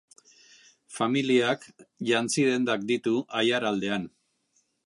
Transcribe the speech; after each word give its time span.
Familiak 0.99 1.69
jantzi 2.11 2.49
dendak 2.49 2.89
ditu 2.93 3.15
Aiaraldean. 3.43 4.13